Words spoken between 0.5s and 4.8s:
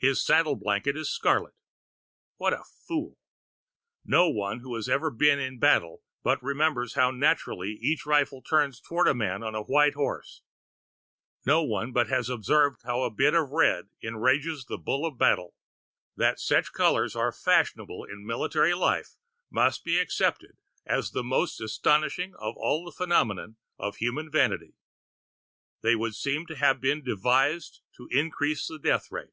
blanket is scarlet. What a fool! No one who